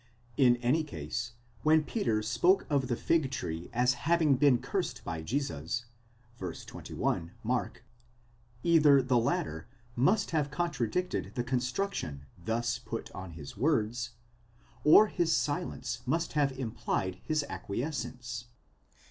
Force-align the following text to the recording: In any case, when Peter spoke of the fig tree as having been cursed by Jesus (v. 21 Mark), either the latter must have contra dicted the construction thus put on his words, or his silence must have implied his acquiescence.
In 0.35 0.55
any 0.63 0.83
case, 0.83 1.33
when 1.61 1.83
Peter 1.83 2.23
spoke 2.23 2.65
of 2.71 2.87
the 2.87 2.95
fig 2.95 3.29
tree 3.29 3.69
as 3.71 3.93
having 4.09 4.33
been 4.35 4.57
cursed 4.57 5.03
by 5.03 5.21
Jesus 5.21 5.85
(v. 6.39 6.51
21 6.65 7.33
Mark), 7.43 7.83
either 8.63 9.03
the 9.03 9.19
latter 9.19 9.67
must 9.95 10.31
have 10.31 10.49
contra 10.49 10.89
dicted 10.89 11.35
the 11.35 11.43
construction 11.43 12.25
thus 12.43 12.79
put 12.79 13.11
on 13.11 13.33
his 13.33 13.55
words, 13.55 14.09
or 14.83 15.05
his 15.05 15.35
silence 15.37 16.01
must 16.07 16.33
have 16.33 16.51
implied 16.57 17.19
his 17.23 17.43
acquiescence. 17.47 18.45